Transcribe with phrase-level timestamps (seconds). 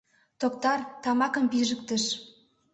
[0.39, 2.03] Токтар тамакым пижыктыш...